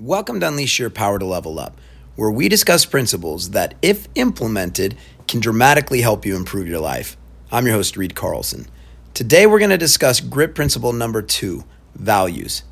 [0.00, 1.80] Welcome to Unleash Your Power to Level Up,
[2.16, 4.96] where we discuss principles that, if implemented,
[5.28, 7.16] can dramatically help you improve your life.
[7.52, 8.66] I'm your host, Reed Carlson.
[9.14, 11.62] Today, we're going to discuss grit principle number two
[11.94, 12.64] values.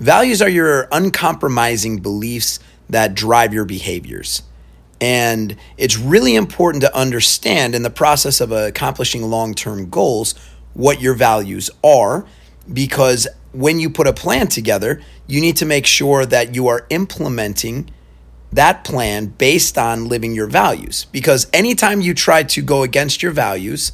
[0.00, 4.42] Values are your uncompromising beliefs that drive your behaviors.
[5.00, 10.34] And it's really important to understand in the process of accomplishing long term goals
[10.74, 12.26] what your values are
[12.70, 16.86] because when you put a plan together, you need to make sure that you are
[16.90, 17.90] implementing
[18.52, 21.06] that plan based on living your values.
[21.12, 23.92] Because anytime you try to go against your values,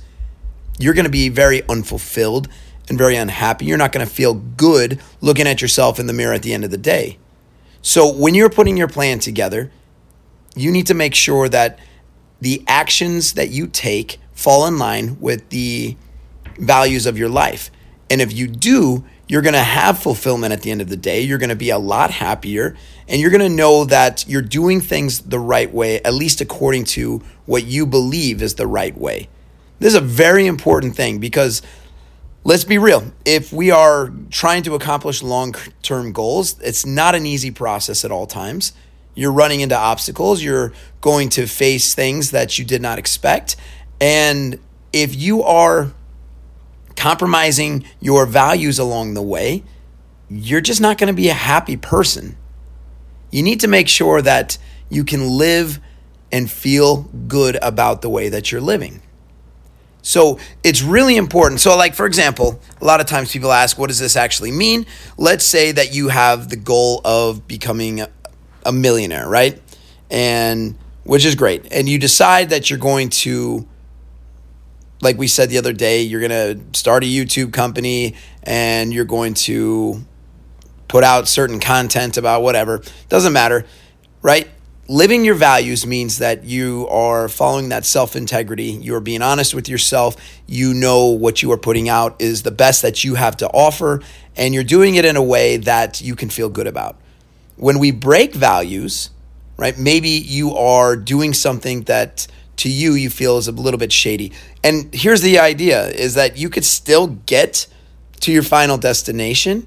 [0.79, 2.49] you're going to be very unfulfilled
[2.89, 3.67] and very unhappy.
[3.67, 6.65] You're not going to feel good looking at yourself in the mirror at the end
[6.65, 7.19] of the day.
[7.83, 9.71] So, when you're putting your plan together,
[10.55, 11.79] you need to make sure that
[12.41, 15.97] the actions that you take fall in line with the
[16.59, 17.71] values of your life.
[18.11, 21.21] And if you do, you're going to have fulfillment at the end of the day.
[21.21, 22.77] You're going to be a lot happier
[23.09, 26.85] and you're going to know that you're doing things the right way, at least according
[26.85, 29.29] to what you believe is the right way.
[29.79, 31.61] This is a very important thing because
[32.45, 33.13] let's be real.
[33.25, 38.13] If we are trying to accomplish long term goals, it's not an easy process at
[38.13, 38.73] all times.
[39.15, 43.57] You're running into obstacles, you're going to face things that you did not expect.
[44.01, 44.61] And
[44.93, 45.93] if you are
[46.97, 49.63] compromising your values along the way,
[50.29, 52.37] you're just not going to be a happy person.
[53.31, 54.59] You need to make sure that
[54.89, 55.79] you can live
[56.33, 59.03] and feel good about the way that you're living.
[60.03, 61.61] So it's really important.
[61.61, 64.87] So, like, for example, a lot of times people ask, what does this actually mean?
[65.19, 68.03] Let's say that you have the goal of becoming
[68.65, 69.61] a millionaire, right?
[70.09, 71.67] And which is great.
[71.73, 73.67] And you decide that you're going to
[75.01, 79.05] like we said the other day, you're going to start a YouTube company and you're
[79.05, 80.05] going to
[80.89, 82.83] put out certain content about whatever.
[83.09, 83.67] Doesn't matter,
[84.23, 84.49] right?
[84.89, 88.67] Living your values means that you are following that self integrity.
[88.67, 90.17] You're being honest with yourself.
[90.47, 94.01] You know what you are putting out is the best that you have to offer,
[94.37, 96.97] and you're doing it in a way that you can feel good about.
[97.57, 99.11] When we break values,
[99.57, 103.93] right, maybe you are doing something that to you you feel is a little bit
[103.93, 104.33] shady.
[104.65, 107.67] And here's the idea is that you could still get
[108.21, 109.67] to your final destination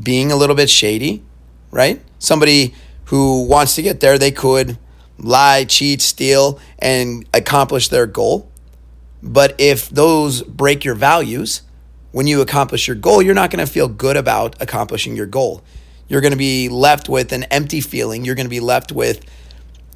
[0.00, 1.22] being a little bit shady,
[1.70, 2.00] right?
[2.18, 2.74] Somebody
[3.06, 4.78] who wants to get there, they could
[5.18, 8.50] lie, cheat, steal and accomplish their goal.
[9.22, 11.62] But if those break your values,
[12.12, 15.62] when you accomplish your goal, you're not going to feel good about accomplishing your goal.
[16.08, 18.24] You're going to be left with an empty feeling.
[18.24, 19.24] You're going to be left with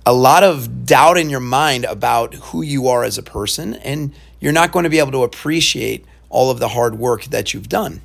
[0.05, 4.13] a lot of doubt in your mind about who you are as a person, and
[4.41, 7.69] you're not going to be able to appreciate all of the hard work that you've
[7.69, 8.03] done.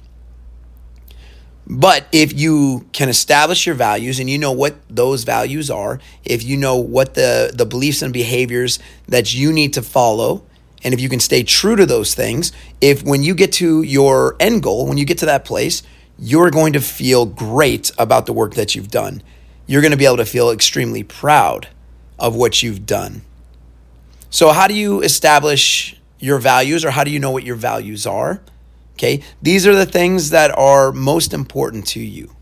[1.70, 6.44] But if you can establish your values and you know what those values are, if
[6.44, 10.44] you know what the, the beliefs and behaviors that you need to follow,
[10.84, 14.38] and if you can stay true to those things, if when you get to your
[14.40, 15.84] end goal, when you get to that place,
[16.18, 19.22] you're going to feel great about the work that you've done.
[19.66, 21.68] You're going to be able to feel extremely proud
[22.20, 23.22] of what you've done.
[24.30, 28.06] So, how do you establish your values or how do you know what your values
[28.06, 28.42] are?
[28.94, 32.36] Okay, these are the things that are most important to you.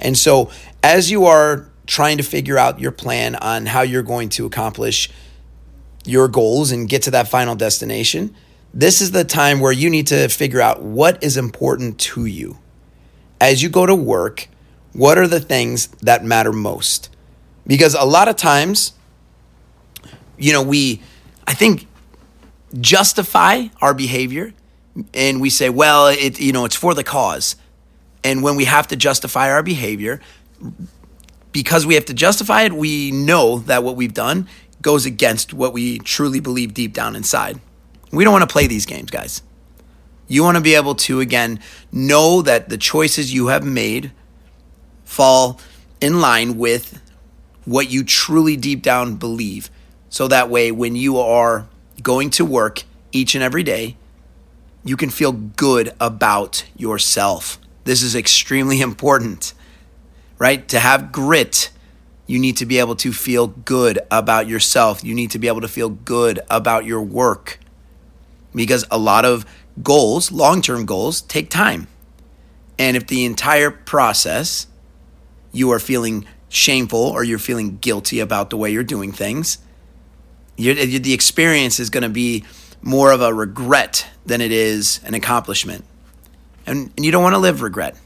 [0.00, 0.50] And so,
[0.82, 5.10] as you are trying to figure out your plan on how you're going to accomplish
[6.04, 8.34] your goals and get to that final destination,
[8.72, 12.58] this is the time where you need to figure out what is important to you.
[13.40, 14.48] As you go to work,
[14.92, 17.08] what are the things that matter most?
[17.66, 18.92] Because a lot of times,
[20.36, 21.02] you know, we,
[21.46, 21.86] I think,
[22.80, 24.52] justify our behavior
[25.12, 27.56] and we say, well, it, you know, it's for the cause.
[28.22, 30.20] And when we have to justify our behavior,
[31.52, 34.48] because we have to justify it, we know that what we've done
[34.82, 37.60] goes against what we truly believe deep down inside.
[38.12, 39.42] We don't want to play these games, guys.
[40.26, 41.60] You want to be able to, again,
[41.92, 44.12] know that the choices you have made
[45.04, 45.60] fall
[46.00, 47.00] in line with
[47.64, 49.70] what you truly deep down believe.
[50.08, 51.66] So that way, when you are
[52.02, 52.82] going to work
[53.12, 53.96] each and every day,
[54.84, 57.58] you can feel good about yourself.
[57.84, 59.54] This is extremely important,
[60.38, 60.66] right?
[60.68, 61.70] To have grit,
[62.26, 65.02] you need to be able to feel good about yourself.
[65.04, 67.58] You need to be able to feel good about your work
[68.54, 69.44] because a lot of
[69.82, 71.88] goals, long term goals, take time.
[72.78, 74.66] And if the entire process
[75.52, 79.58] you are feeling shameful or you're feeling guilty about the way you're doing things,
[80.56, 82.44] you're, the experience is going to be
[82.80, 85.84] more of a regret than it is an accomplishment.
[86.66, 87.96] And, and you don't want to live regret.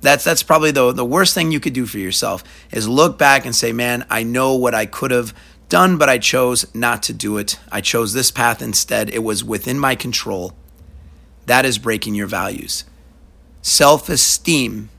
[0.00, 3.44] That's that's probably the the worst thing you could do for yourself is look back
[3.44, 5.34] and say, "Man, I know what I could have
[5.68, 7.58] done, but I chose not to do it.
[7.72, 9.10] I chose this path instead.
[9.10, 10.54] It was within my control."
[11.46, 12.84] That is breaking your values.
[13.60, 14.90] Self-esteem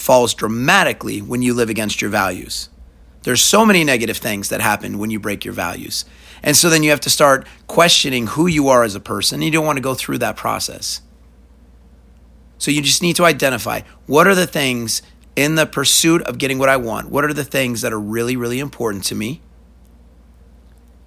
[0.00, 2.68] falls dramatically when you live against your values.
[3.22, 6.06] There's so many negative things that happen when you break your values.
[6.42, 9.42] And so then you have to start questioning who you are as a person.
[9.42, 11.02] You don't want to go through that process.
[12.56, 15.02] So you just need to identify what are the things
[15.36, 17.10] in the pursuit of getting what I want?
[17.10, 19.42] What are the things that are really, really important to me?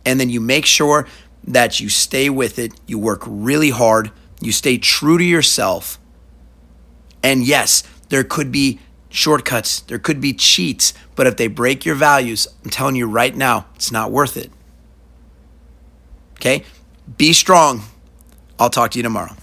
[0.05, 1.07] And then you make sure
[1.45, 5.99] that you stay with it, you work really hard, you stay true to yourself.
[7.23, 8.79] And yes, there could be
[9.09, 13.35] shortcuts, there could be cheats, but if they break your values, I'm telling you right
[13.35, 14.51] now, it's not worth it.
[16.33, 16.63] Okay?
[17.17, 17.81] Be strong.
[18.59, 19.35] I'll talk to you tomorrow.